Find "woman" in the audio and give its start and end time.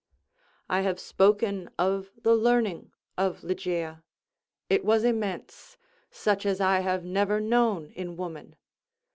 8.17-8.55